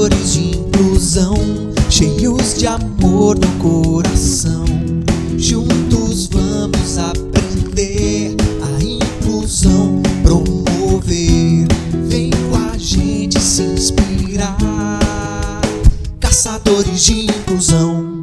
caçadores 0.00 0.32
de 0.32 0.56
inclusão, 0.56 1.34
cheios 1.90 2.54
de 2.54 2.66
amor 2.66 3.36
no 3.38 3.58
coração. 3.58 4.64
Juntos 5.36 6.26
vamos 6.28 6.96
aprender 6.96 8.34
a 8.62 8.82
inclusão, 8.82 10.00
promover. 10.22 11.66
Vem 12.08 12.30
com 12.30 12.56
a 12.72 12.78
gente 12.78 13.38
se 13.38 13.62
inspirar. 13.62 14.98
Caçadores 16.18 17.04
de 17.04 17.26
inclusão. 17.26 18.20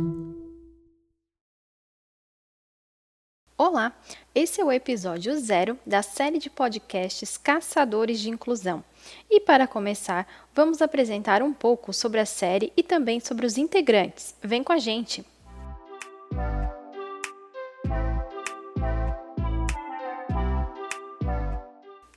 Olá, 3.56 3.94
esse 4.38 4.62
é 4.62 4.64
o 4.64 4.72
episódio 4.72 5.36
zero 5.40 5.80
da 5.84 6.04
série 6.04 6.38
de 6.38 6.48
podcasts 6.48 7.38
Caçadores 7.38 8.20
de 8.20 8.30
Inclusão. 8.30 8.84
E 9.28 9.40
para 9.40 9.66
começar, 9.66 10.28
vamos 10.54 10.80
apresentar 10.80 11.42
um 11.42 11.52
pouco 11.52 11.92
sobre 11.92 12.20
a 12.20 12.26
série 12.26 12.72
e 12.78 12.84
também 12.84 13.20
sobre 13.20 13.48
os 13.48 13.58
integrantes. 13.58 14.36
Vem 14.44 14.64
com 14.64 14.72
a 14.72 14.78
gente! 14.78 15.26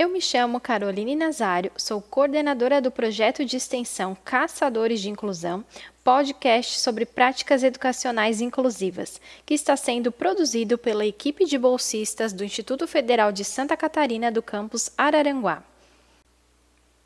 Eu 0.00 0.08
me 0.08 0.18
chamo 0.18 0.58
Caroline 0.58 1.14
Nazário, 1.14 1.70
sou 1.76 2.00
coordenadora 2.00 2.80
do 2.80 2.90
projeto 2.90 3.44
de 3.44 3.58
extensão 3.58 4.16
Caçadores 4.24 4.98
de 4.98 5.10
Inclusão, 5.10 5.62
podcast 6.02 6.78
sobre 6.78 7.04
práticas 7.04 7.62
educacionais 7.62 8.40
inclusivas, 8.40 9.20
que 9.44 9.52
está 9.52 9.76
sendo 9.76 10.10
produzido 10.10 10.78
pela 10.78 11.04
equipe 11.04 11.44
de 11.44 11.58
bolsistas 11.58 12.32
do 12.32 12.42
Instituto 12.42 12.88
Federal 12.88 13.30
de 13.30 13.44
Santa 13.44 13.76
Catarina 13.76 14.32
do 14.32 14.40
campus 14.40 14.90
Araranguá. 14.96 15.62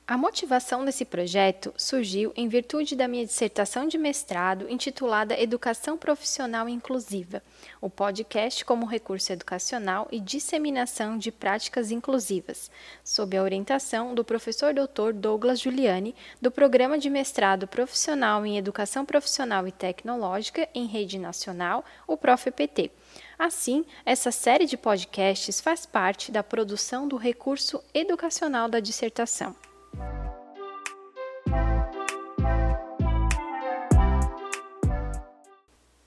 A 0.07 0.19
motivação 0.19 0.85
desse 0.85 1.03
projeto 1.03 1.73
surgiu 1.79 2.31
em 2.37 2.47
virtude 2.47 2.95
da 2.95 3.09
minha 3.09 3.25
dissertação 3.25 3.89
de 3.89 3.97
mestrado 3.97 4.69
intitulada 4.69 5.41
Educação 5.41 5.97
Profissional 5.97 6.69
Inclusiva, 6.69 7.42
o 7.81 7.89
podcast 7.89 8.67
como 8.67 8.84
recurso 8.84 9.33
educacional 9.33 10.06
e 10.12 10.20
disseminação 10.20 11.17
de 11.17 11.33
práticas 11.33 11.91
inclusivas, 11.91 12.70
sob 13.03 13.34
a 13.34 13.43
orientação 13.43 14.15
do 14.15 14.23
professor 14.23 14.75
Dr. 14.75 15.15
Douglas 15.15 15.59
Giuliani, 15.59 16.15
do 16.39 16.50
Programa 16.50 16.98
de 16.98 17.09
Mestrado 17.09 17.67
Profissional 17.67 18.45
em 18.45 18.59
Educação 18.59 19.06
Profissional 19.06 19.67
e 19.67 19.73
Tecnológica 19.73 20.69
em 20.75 20.84
Rede 20.84 21.19
Nacional, 21.19 21.83
o 22.06 22.15
ProfEPT. 22.15 22.91
Assim, 23.39 23.87
essa 24.05 24.31
série 24.31 24.67
de 24.67 24.77
podcasts 24.77 25.62
faz 25.62 25.87
parte 25.87 26.31
da 26.31 26.43
produção 26.43 27.09
do 27.09 27.17
recurso 27.17 27.83
educacional 27.95 28.69
da 28.69 28.81
dissertação. 28.81 29.56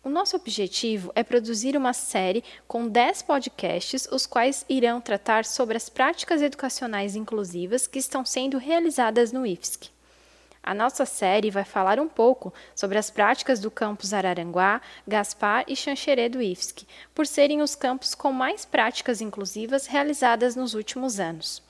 O 0.08 0.10
nosso 0.10 0.38
objetivo 0.38 1.12
é 1.16 1.22
produzir 1.22 1.76
uma 1.76 1.92
série 1.92 2.42
com 2.66 2.88
10 2.88 3.24
podcasts, 3.24 4.08
os 4.10 4.26
quais 4.26 4.64
irão 4.70 5.02
tratar 5.02 5.44
sobre 5.44 5.76
as 5.76 5.90
práticas 5.90 6.42
educacionais 6.42 7.14
inclusivas 7.14 7.86
que 7.88 8.00
estão 8.00 8.24
sendo 8.24 8.58
realizadas 8.58 9.34
no 9.34 9.46
IFSC. 9.46 9.90
A 10.64 10.74
nossa 10.74 11.06
série 11.06 11.52
vai 11.52 11.66
falar 11.66 12.00
um 12.00 12.08
pouco 12.08 12.54
sobre 12.74 12.98
as 12.98 13.10
práticas 13.10 13.60
do 13.60 13.70
campus 13.70 14.14
Araranguá, 14.14 14.80
Gaspar 15.06 15.66
e 15.68 15.76
Xanxerê 15.76 16.30
do 16.30 16.42
IFSC, 16.42 16.88
por 17.14 17.28
serem 17.28 17.62
os 17.62 17.76
campos 17.76 18.16
com 18.16 18.32
mais 18.32 18.64
práticas 18.64 19.20
inclusivas 19.20 19.88
realizadas 19.88 20.56
nos 20.56 20.74
últimos 20.74 21.20
anos. 21.20 21.67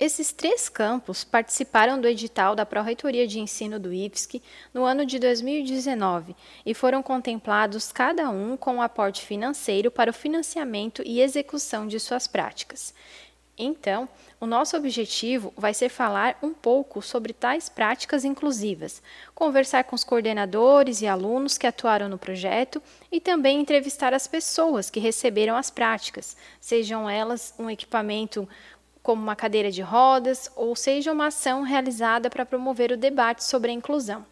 Esses 0.00 0.32
três 0.32 0.66
campos 0.66 1.24
participaram 1.24 2.00
do 2.00 2.08
edital 2.08 2.56
da 2.56 2.64
Pró-Reitoria 2.64 3.26
de 3.26 3.38
Ensino 3.38 3.78
do 3.78 3.92
IFSC 3.92 4.40
no 4.72 4.86
ano 4.86 5.04
de 5.04 5.18
2019 5.18 6.34
e 6.64 6.72
foram 6.72 7.02
contemplados 7.02 7.92
cada 7.92 8.30
um 8.30 8.56
com 8.56 8.76
um 8.76 8.82
aporte 8.82 9.20
financeiro 9.20 9.90
para 9.90 10.10
o 10.10 10.14
financiamento 10.14 11.02
e 11.04 11.20
execução 11.20 11.86
de 11.86 12.00
suas 12.00 12.26
práticas. 12.26 12.94
Então, 13.58 14.08
o 14.40 14.46
nosso 14.46 14.74
objetivo 14.74 15.52
vai 15.54 15.74
ser 15.74 15.90
falar 15.90 16.38
um 16.42 16.54
pouco 16.54 17.02
sobre 17.02 17.34
tais 17.34 17.68
práticas 17.68 18.24
inclusivas, 18.24 19.02
conversar 19.34 19.84
com 19.84 19.94
os 19.94 20.02
coordenadores 20.02 21.02
e 21.02 21.06
alunos 21.06 21.58
que 21.58 21.66
atuaram 21.66 22.08
no 22.08 22.16
projeto 22.16 22.82
e 23.12 23.20
também 23.20 23.60
entrevistar 23.60 24.14
as 24.14 24.26
pessoas 24.26 24.88
que 24.88 24.98
receberam 24.98 25.56
as 25.56 25.68
práticas, 25.68 26.38
sejam 26.58 27.08
elas 27.08 27.52
um 27.58 27.68
equipamento 27.68 28.48
como 29.02 29.22
uma 29.22 29.36
cadeira 29.36 29.70
de 29.70 29.82
rodas, 29.82 30.50
ou 30.54 30.74
seja 30.76 31.12
uma 31.12 31.26
ação 31.26 31.62
realizada 31.62 32.28
para 32.28 32.46
promover 32.46 32.92
o 32.92 32.96
debate 32.96 33.44
sobre 33.44 33.70
a 33.70 33.74
inclusão. 33.74 34.24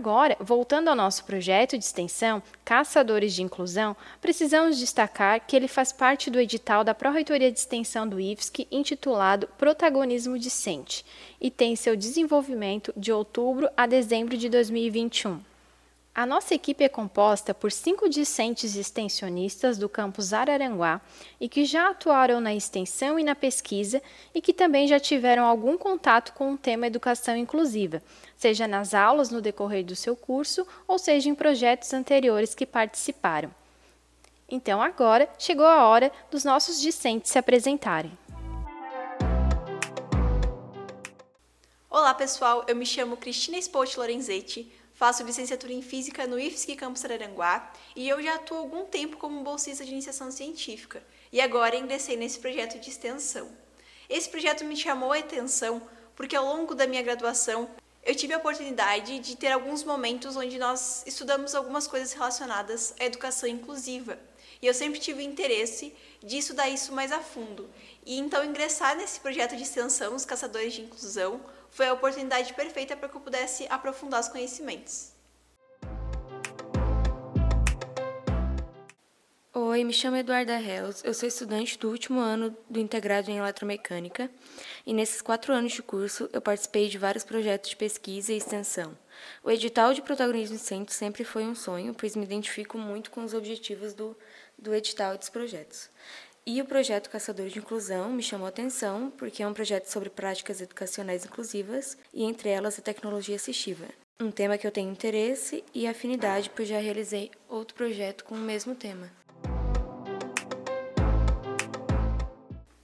Agora, 0.00 0.36
voltando 0.38 0.88
ao 0.88 0.94
nosso 0.94 1.24
projeto 1.24 1.76
de 1.76 1.84
extensão, 1.84 2.40
Caçadores 2.64 3.34
de 3.34 3.42
Inclusão, 3.42 3.96
precisamos 4.20 4.78
destacar 4.78 5.44
que 5.44 5.56
ele 5.56 5.66
faz 5.66 5.90
parte 5.90 6.30
do 6.30 6.38
edital 6.38 6.84
da 6.84 6.94
Pró-Reitoria 6.94 7.50
de 7.50 7.58
Extensão 7.58 8.08
do 8.08 8.20
IFSC, 8.20 8.68
intitulado 8.70 9.48
Protagonismo 9.58 10.38
Discente, 10.38 11.04
e 11.40 11.50
tem 11.50 11.74
seu 11.74 11.96
desenvolvimento 11.96 12.94
de 12.96 13.12
outubro 13.12 13.68
a 13.76 13.84
dezembro 13.84 14.36
de 14.36 14.48
2021. 14.48 15.49
A 16.12 16.26
nossa 16.26 16.54
equipe 16.54 16.82
é 16.82 16.88
composta 16.88 17.54
por 17.54 17.70
cinco 17.70 18.08
discentes 18.08 18.74
extensionistas 18.74 19.78
do 19.78 19.88
campus 19.88 20.32
Araranguá 20.32 21.00
e 21.40 21.48
que 21.48 21.64
já 21.64 21.88
atuaram 21.88 22.40
na 22.40 22.52
extensão 22.52 23.16
e 23.16 23.22
na 23.22 23.36
pesquisa 23.36 24.02
e 24.34 24.42
que 24.42 24.52
também 24.52 24.88
já 24.88 24.98
tiveram 24.98 25.44
algum 25.44 25.78
contato 25.78 26.32
com 26.32 26.52
o 26.52 26.58
tema 26.58 26.88
educação 26.88 27.36
inclusiva, 27.36 28.02
seja 28.36 28.66
nas 28.66 28.92
aulas 28.92 29.30
no 29.30 29.40
decorrer 29.40 29.84
do 29.84 29.94
seu 29.94 30.16
curso 30.16 30.66
ou 30.86 30.98
seja 30.98 31.28
em 31.28 31.34
projetos 31.34 31.94
anteriores 31.94 32.56
que 32.56 32.66
participaram. 32.66 33.54
Então 34.48 34.82
agora 34.82 35.28
chegou 35.38 35.64
a 35.64 35.86
hora 35.86 36.10
dos 36.28 36.42
nossos 36.42 36.80
discentes 36.80 37.30
se 37.30 37.38
apresentarem. 37.38 38.18
Olá 41.88 42.14
pessoal, 42.14 42.64
eu 42.66 42.74
me 42.74 42.86
chamo 42.86 43.16
Cristina 43.16 43.58
Spolt 43.58 43.96
Lorenzetti, 43.96 44.72
Faço 45.00 45.22
licenciatura 45.22 45.72
em 45.72 45.80
Física 45.80 46.26
no 46.26 46.38
IFSC 46.38 46.76
Campus 46.76 47.02
Araranguá 47.06 47.72
e 47.96 48.06
eu 48.06 48.22
já 48.22 48.34
atuo 48.34 48.58
há 48.58 48.60
algum 48.60 48.84
tempo 48.84 49.16
como 49.16 49.42
bolsista 49.42 49.82
de 49.82 49.92
iniciação 49.92 50.30
científica 50.30 51.02
e 51.32 51.40
agora 51.40 51.74
ingressei 51.74 52.18
nesse 52.18 52.38
projeto 52.38 52.78
de 52.78 52.90
extensão. 52.90 53.50
Esse 54.10 54.28
projeto 54.28 54.62
me 54.62 54.76
chamou 54.76 55.14
a 55.14 55.18
atenção 55.18 55.80
porque 56.14 56.36
ao 56.36 56.44
longo 56.44 56.74
da 56.74 56.86
minha 56.86 57.00
graduação 57.00 57.70
eu 58.04 58.14
tive 58.14 58.34
a 58.34 58.36
oportunidade 58.36 59.20
de 59.20 59.36
ter 59.38 59.52
alguns 59.52 59.82
momentos 59.84 60.36
onde 60.36 60.58
nós 60.58 61.02
estudamos 61.06 61.54
algumas 61.54 61.86
coisas 61.86 62.12
relacionadas 62.12 62.94
à 63.00 63.04
educação 63.06 63.48
inclusiva. 63.48 64.18
E 64.60 64.66
eu 64.66 64.74
sempre 64.74 65.00
tive 65.00 65.24
interesse 65.24 65.94
de 66.22 66.36
estudar 66.36 66.68
isso 66.68 66.92
mais 66.92 67.10
a 67.10 67.20
fundo. 67.20 67.70
E 68.04 68.18
então 68.18 68.44
ingressar 68.44 68.94
nesse 68.98 69.18
projeto 69.20 69.56
de 69.56 69.62
extensão, 69.62 70.14
os 70.14 70.26
Caçadores 70.26 70.74
de 70.74 70.82
Inclusão, 70.82 71.40
foi 71.70 71.86
a 71.86 71.92
oportunidade 71.92 72.52
perfeita 72.54 72.96
para 72.96 73.08
que 73.08 73.16
eu 73.16 73.20
pudesse 73.20 73.66
aprofundar 73.70 74.20
os 74.20 74.28
conhecimentos. 74.28 75.12
Oi, 79.52 79.84
me 79.84 79.92
chamo 79.92 80.16
Eduarda 80.16 80.60
Hells, 80.60 81.00
eu 81.04 81.12
sou 81.12 81.28
estudante 81.28 81.78
do 81.78 81.90
último 81.90 82.20
ano 82.20 82.56
do 82.68 82.78
integrado 82.78 83.30
em 83.30 83.38
eletromecânica 83.38 84.30
e 84.86 84.92
nesses 84.92 85.20
quatro 85.20 85.52
anos 85.52 85.72
de 85.72 85.82
curso 85.82 86.30
eu 86.32 86.40
participei 86.40 86.88
de 86.88 86.98
vários 86.98 87.24
projetos 87.24 87.70
de 87.70 87.76
pesquisa 87.76 88.32
e 88.32 88.36
extensão. 88.36 88.96
O 89.42 89.50
edital 89.50 89.92
de 89.92 90.02
protagonismo 90.02 90.58
centro 90.58 90.94
sempre 90.94 91.24
foi 91.24 91.44
um 91.44 91.54
sonho, 91.54 91.94
pois 91.94 92.14
me 92.14 92.24
identifico 92.24 92.78
muito 92.78 93.10
com 93.10 93.24
os 93.24 93.34
objetivos 93.34 93.92
do, 93.92 94.16
do 94.58 94.74
edital 94.74 95.18
dos 95.18 95.28
projetos. 95.28 95.90
E 96.46 96.60
o 96.62 96.64
projeto 96.64 97.10
Caçador 97.10 97.48
de 97.48 97.58
Inclusão 97.58 98.10
me 98.10 98.22
chamou 98.22 98.46
a 98.46 98.48
atenção 98.48 99.12
porque 99.18 99.42
é 99.42 99.46
um 99.46 99.52
projeto 99.52 99.86
sobre 99.86 100.08
práticas 100.08 100.60
educacionais 100.62 101.24
inclusivas 101.24 101.98
e 102.14 102.24
entre 102.24 102.48
elas 102.48 102.78
a 102.78 102.82
tecnologia 102.82 103.36
assistiva. 103.36 103.84
Um 104.18 104.30
tema 104.30 104.56
que 104.56 104.66
eu 104.66 104.72
tenho 104.72 104.90
interesse 104.90 105.62
e 105.74 105.86
afinidade, 105.86 106.50
pois 106.56 106.66
já 106.66 106.78
realizei 106.78 107.30
outro 107.46 107.74
projeto 107.74 108.24
com 108.24 108.34
o 108.34 108.38
mesmo 108.38 108.74
tema. 108.74 109.10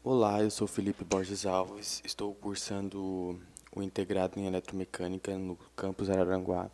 Olá, 0.05 0.43
eu 0.43 0.51
sou 0.51 0.67
Felipe 0.67 1.03
Borges 1.03 1.47
Alves, 1.47 2.03
estou 2.05 2.35
cursando 2.35 3.41
o 3.75 3.83
integrado 3.83 4.39
em 4.39 4.47
eletromecânica 4.47 5.37
no 5.37 5.57
campus 5.75 6.11
Araranguá 6.11 6.71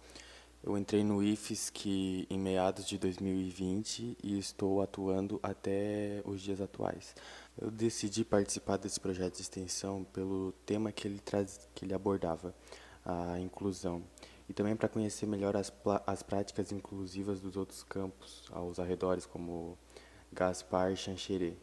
eu 0.64 0.78
entrei 0.78 1.02
no 1.02 1.22
IFSC 1.22 2.26
em 2.30 2.38
meados 2.38 2.86
de 2.86 2.96
2020 2.96 4.16
e 4.22 4.38
estou 4.38 4.80
atuando 4.80 5.40
até 5.42 6.22
os 6.24 6.40
dias 6.40 6.60
atuais. 6.60 7.16
Eu 7.60 7.70
decidi 7.70 8.24
participar 8.24 8.76
desse 8.76 9.00
projeto 9.00 9.34
de 9.34 9.42
extensão 9.42 10.04
pelo 10.12 10.52
tema 10.64 10.92
que 10.92 11.08
ele, 11.08 11.18
traz, 11.18 11.68
que 11.74 11.84
ele 11.84 11.92
abordava, 11.92 12.54
a 13.04 13.40
inclusão, 13.40 14.02
e 14.48 14.52
também 14.52 14.76
para 14.76 14.88
conhecer 14.88 15.26
melhor 15.26 15.56
as, 15.56 15.72
as 16.06 16.22
práticas 16.22 16.70
inclusivas 16.70 17.40
dos 17.40 17.56
outros 17.56 17.82
campos 17.82 18.44
aos 18.52 18.78
arredores, 18.78 19.26
como 19.26 19.76
Gaspar 20.32 20.92
e 20.92 20.96
Xanxerê. 20.96 21.56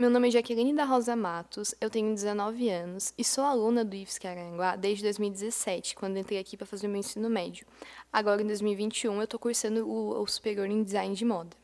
Meu 0.00 0.08
nome 0.08 0.28
é 0.28 0.30
Jaqueline 0.30 0.72
da 0.72 0.86
Rosa 0.86 1.14
Matos, 1.14 1.74
eu 1.78 1.90
tenho 1.90 2.14
19 2.14 2.70
anos 2.70 3.12
e 3.18 3.22
sou 3.22 3.44
aluna 3.44 3.84
do 3.84 3.94
IFSC 3.94 4.26
Aranguá 4.26 4.74
desde 4.74 5.04
2017, 5.04 5.94
quando 5.94 6.16
entrei 6.16 6.38
aqui 6.38 6.56
para 6.56 6.66
fazer 6.66 6.88
meu 6.88 6.96
ensino 6.96 7.28
médio. 7.28 7.66
Agora, 8.10 8.40
em 8.40 8.46
2021, 8.46 9.14
eu 9.16 9.24
estou 9.24 9.38
cursando 9.38 9.86
o, 9.86 10.22
o 10.22 10.26
superior 10.26 10.70
em 10.70 10.82
design 10.82 11.14
de 11.14 11.22
moda. 11.26 11.54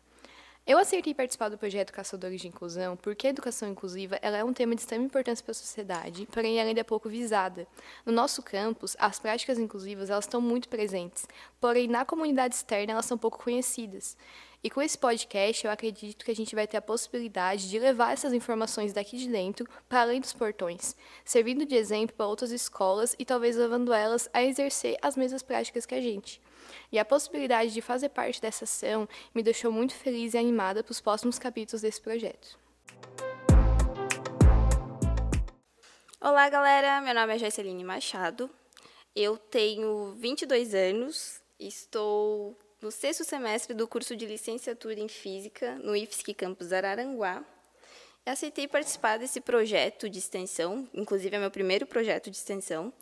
Eu 0.66 0.78
acertei 0.78 1.14
participar 1.14 1.48
do 1.48 1.56
projeto 1.56 1.92
Caçadores 1.92 2.40
de 2.40 2.48
Inclusão 2.48 2.96
porque 2.96 3.28
a 3.28 3.30
educação 3.30 3.68
inclusiva 3.68 4.18
ela 4.20 4.36
é 4.36 4.42
um 4.42 4.52
tema 4.52 4.74
de 4.74 4.80
extrema 4.80 5.04
importância 5.04 5.44
para 5.44 5.52
a 5.52 5.54
sociedade, 5.54 6.26
porém 6.32 6.58
ela 6.58 6.68
ainda 6.68 6.80
é 6.80 6.82
pouco 6.82 7.08
visada. 7.08 7.68
No 8.04 8.12
nosso 8.12 8.42
campus, 8.42 8.96
as 8.98 9.20
práticas 9.20 9.60
inclusivas 9.60 10.10
elas 10.10 10.24
estão 10.24 10.40
muito 10.40 10.68
presentes, 10.68 11.24
porém 11.60 11.86
na 11.86 12.04
comunidade 12.04 12.56
externa 12.56 12.94
elas 12.94 13.06
são 13.06 13.16
pouco 13.16 13.44
conhecidas. 13.44 14.16
E 14.60 14.68
com 14.68 14.82
esse 14.82 14.98
podcast, 14.98 15.64
eu 15.64 15.70
acredito 15.70 16.24
que 16.24 16.32
a 16.32 16.34
gente 16.34 16.56
vai 16.56 16.66
ter 16.66 16.78
a 16.78 16.82
possibilidade 16.82 17.70
de 17.70 17.78
levar 17.78 18.12
essas 18.12 18.32
informações 18.32 18.92
daqui 18.92 19.16
de 19.16 19.28
dentro 19.28 19.68
para 19.88 20.00
além 20.00 20.20
dos 20.20 20.32
portões, 20.32 20.96
servindo 21.24 21.64
de 21.64 21.76
exemplo 21.76 22.16
para 22.16 22.26
outras 22.26 22.50
escolas 22.50 23.14
e 23.20 23.24
talvez 23.24 23.54
levando 23.54 23.92
elas 23.92 24.28
a 24.32 24.42
exercer 24.42 24.96
as 25.00 25.16
mesmas 25.16 25.44
práticas 25.44 25.86
que 25.86 25.94
a 25.94 26.00
gente. 26.00 26.40
E 26.90 26.98
a 26.98 27.04
possibilidade 27.04 27.72
de 27.72 27.80
fazer 27.80 28.08
parte 28.10 28.40
dessa 28.40 28.64
ação 28.64 29.08
me 29.34 29.42
deixou 29.42 29.70
muito 29.72 29.94
feliz 29.94 30.34
e 30.34 30.38
animada 30.38 30.82
para 30.82 30.92
os 30.92 31.00
próximos 31.00 31.38
capítulos 31.38 31.82
desse 31.82 32.00
projeto. 32.00 32.58
Olá, 36.20 36.48
galera. 36.48 37.00
Meu 37.00 37.14
nome 37.14 37.34
é 37.34 37.38
Joyceline 37.38 37.84
Machado. 37.84 38.50
Eu 39.14 39.38
tenho 39.38 40.14
22 40.18 40.74
anos, 40.74 41.40
estou 41.58 42.58
no 42.82 42.90
sexto 42.90 43.24
semestre 43.24 43.74
do 43.74 43.88
curso 43.88 44.14
de 44.14 44.26
licenciatura 44.26 45.00
em 45.00 45.08
Física 45.08 45.76
no 45.76 45.96
IFSC 45.96 46.34
Campus 46.34 46.72
Araranguá. 46.72 47.44
Aceitei 48.26 48.66
participar 48.66 49.18
desse 49.18 49.40
projeto 49.40 50.10
de 50.10 50.18
extensão, 50.18 50.88
inclusive 50.92 51.36
é 51.36 51.38
meu 51.38 51.50
primeiro 51.50 51.86
projeto 51.86 52.28
de 52.28 52.36
extensão, 52.36 52.92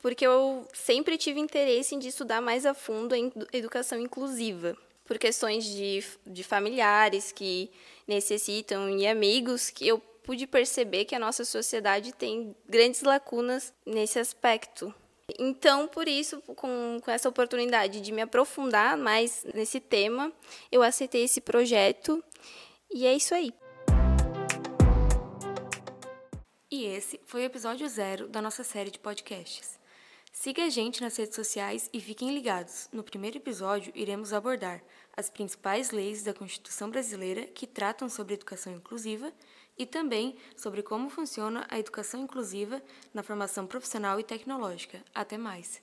porque 0.00 0.26
eu 0.26 0.66
sempre 0.72 1.18
tive 1.18 1.40
interesse 1.40 1.94
em 1.94 1.98
estudar 2.00 2.40
mais 2.40 2.64
a 2.64 2.74
fundo 2.74 3.14
a 3.14 3.56
educação 3.56 3.98
inclusiva, 4.00 4.76
por 5.04 5.18
questões 5.18 5.64
de, 5.64 6.04
de 6.26 6.42
familiares 6.42 7.32
que 7.32 7.70
necessitam 8.06 8.88
e 8.90 9.06
amigos, 9.06 9.70
que 9.70 9.86
eu 9.86 9.98
pude 9.98 10.46
perceber 10.46 11.04
que 11.04 11.14
a 11.14 11.18
nossa 11.18 11.44
sociedade 11.44 12.12
tem 12.12 12.54
grandes 12.68 13.02
lacunas 13.02 13.74
nesse 13.84 14.18
aspecto. 14.18 14.94
Então, 15.38 15.86
por 15.86 16.08
isso, 16.08 16.40
com, 16.42 17.00
com 17.02 17.10
essa 17.10 17.28
oportunidade 17.28 18.00
de 18.00 18.12
me 18.12 18.22
aprofundar 18.22 18.96
mais 18.96 19.44
nesse 19.54 19.80
tema, 19.80 20.32
eu 20.70 20.82
aceitei 20.82 21.24
esse 21.24 21.40
projeto 21.40 22.22
e 22.92 23.06
é 23.06 23.14
isso 23.14 23.34
aí. 23.34 23.52
E 26.70 26.84
esse 26.84 27.20
foi 27.24 27.42
o 27.42 27.44
episódio 27.44 27.88
zero 27.88 28.28
da 28.28 28.40
nossa 28.40 28.62
série 28.62 28.90
de 28.90 28.98
podcasts. 28.98 29.79
Siga 30.32 30.64
a 30.64 30.70
gente 30.70 31.02
nas 31.02 31.16
redes 31.16 31.34
sociais 31.34 31.90
e 31.92 32.00
fiquem 32.00 32.32
ligados. 32.32 32.88
No 32.92 33.02
primeiro 33.02 33.36
episódio, 33.36 33.92
iremos 33.94 34.32
abordar 34.32 34.82
as 35.16 35.28
principais 35.28 35.90
leis 35.90 36.22
da 36.22 36.32
Constituição 36.32 36.88
brasileira 36.88 37.46
que 37.46 37.66
tratam 37.66 38.08
sobre 38.08 38.34
educação 38.34 38.72
inclusiva 38.72 39.32
e 39.76 39.84
também 39.84 40.36
sobre 40.56 40.82
como 40.82 41.10
funciona 41.10 41.66
a 41.68 41.78
educação 41.78 42.20
inclusiva 42.20 42.80
na 43.12 43.22
formação 43.22 43.66
profissional 43.66 44.20
e 44.20 44.22
tecnológica. 44.22 45.02
Até 45.14 45.36
mais! 45.36 45.82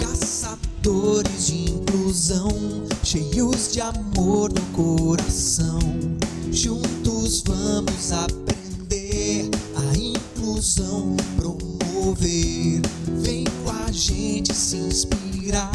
Caçadores 0.00 1.46
de 1.48 1.72
inclusão, 1.72 2.48
cheios 3.04 3.72
de 3.72 3.80
amor 3.80 4.50
no 4.52 4.72
coração, 4.72 5.80
juntos 6.52 7.42
vamos 7.42 8.12
aprender 8.12 9.50
a 9.74 9.96
inclusão 9.96 11.15
promover. 12.16 12.80
Vem 13.22 13.44
com 13.44 13.70
a 13.70 13.92
gente 13.92 14.54
se 14.54 14.76
inspirar, 14.76 15.70